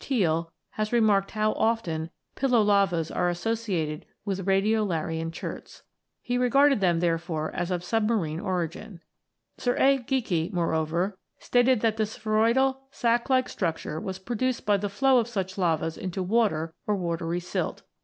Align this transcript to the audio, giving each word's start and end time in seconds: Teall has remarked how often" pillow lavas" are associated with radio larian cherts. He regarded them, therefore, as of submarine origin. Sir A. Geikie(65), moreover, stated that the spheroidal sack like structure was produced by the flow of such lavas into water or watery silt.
Teall 0.03 0.51
has 0.71 0.91
remarked 0.91 1.29
how 1.29 1.51
often" 1.51 2.09
pillow 2.35 2.63
lavas" 2.63 3.11
are 3.15 3.29
associated 3.29 4.03
with 4.25 4.47
radio 4.47 4.81
larian 4.83 5.29
cherts. 5.29 5.83
He 6.23 6.39
regarded 6.39 6.81
them, 6.81 7.01
therefore, 7.01 7.51
as 7.53 7.69
of 7.69 7.83
submarine 7.83 8.39
origin. 8.39 9.01
Sir 9.59 9.75
A. 9.77 9.99
Geikie(65), 9.99 10.53
moreover, 10.53 11.19
stated 11.37 11.81
that 11.81 11.97
the 11.97 12.07
spheroidal 12.07 12.81
sack 12.89 13.29
like 13.29 13.47
structure 13.47 13.99
was 14.01 14.17
produced 14.17 14.65
by 14.65 14.77
the 14.77 14.89
flow 14.89 15.19
of 15.19 15.27
such 15.27 15.55
lavas 15.55 15.99
into 15.99 16.23
water 16.23 16.73
or 16.87 16.95
watery 16.95 17.39
silt. 17.39 17.83